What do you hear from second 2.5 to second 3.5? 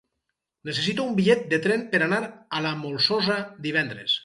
a la Molsosa